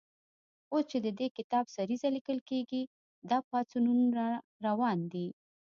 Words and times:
اوس 0.71 0.83
چې 0.91 0.97
د 1.05 1.07
دې 1.19 1.27
کتاب 1.37 1.65
سریزه 1.75 2.07
لیکل 2.17 2.39
کېږي، 2.49 2.83
دا 3.29 3.37
پاڅونونه 3.49 4.23
روان 4.65 4.99
دي. 5.13 5.27